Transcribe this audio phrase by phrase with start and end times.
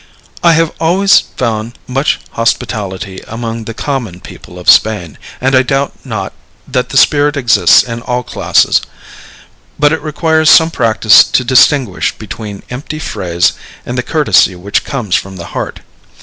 [0.43, 5.93] I have always found much hospitality among the common people of Spain, and I doubt
[6.03, 6.33] not
[6.67, 8.81] that the spirit exists in all classes;
[9.77, 13.53] but it requires some practice to distinguish between empty phrase
[13.85, 15.81] and the courtesy which comes from the heart.